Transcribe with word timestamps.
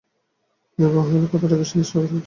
নির্বাণ 0.79 1.05
হইল 1.07 1.25
কতকটা 1.31 1.55
খ্রীষ্টানদের 1.57 1.87
স্বর্গরাজ্যের 1.89 2.13
মত। 2.13 2.19